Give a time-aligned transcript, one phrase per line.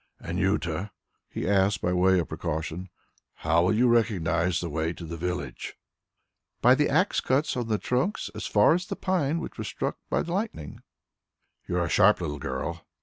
[0.19, 0.89] "Anjuta,"
[1.29, 2.89] he asked by way of precaution,
[3.45, 5.75] "how will you recognize the way to the village?"
[6.59, 9.99] "By the axe cuts on the trunks as far as the pine which was struck
[10.09, 10.81] by lightning."
[11.67, 12.83] "You are a sharp little girl."